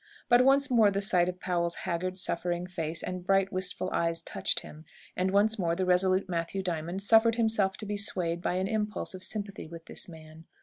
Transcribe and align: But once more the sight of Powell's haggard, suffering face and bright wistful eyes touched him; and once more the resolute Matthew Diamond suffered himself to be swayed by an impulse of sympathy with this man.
But 0.29 0.43
once 0.43 0.71
more 0.71 0.89
the 0.89 0.99
sight 0.99 1.29
of 1.29 1.39
Powell's 1.39 1.75
haggard, 1.85 2.17
suffering 2.17 2.65
face 2.65 3.03
and 3.03 3.23
bright 3.23 3.53
wistful 3.53 3.91
eyes 3.93 4.23
touched 4.23 4.61
him; 4.61 4.83
and 5.15 5.29
once 5.29 5.59
more 5.59 5.75
the 5.75 5.85
resolute 5.85 6.27
Matthew 6.27 6.63
Diamond 6.63 7.03
suffered 7.03 7.35
himself 7.35 7.77
to 7.77 7.85
be 7.85 7.97
swayed 7.97 8.41
by 8.41 8.55
an 8.55 8.67
impulse 8.67 9.13
of 9.13 9.23
sympathy 9.23 9.67
with 9.67 9.85
this 9.85 10.09
man. 10.09 10.45